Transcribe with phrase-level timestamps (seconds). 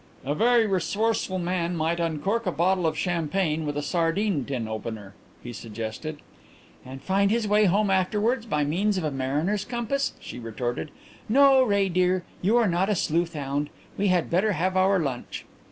[0.25, 5.13] "A very resourceful man might uncork a bottle of champagne with a sardine tin opener,"
[5.43, 6.23] he suggested.
[6.83, 10.89] "And find his way home afterwards by means of a mariner's compass?" she retorted.
[11.29, 13.69] "No, Roy dear, you are not a sleuth hound.
[13.95, 15.45] We had better have our lunch."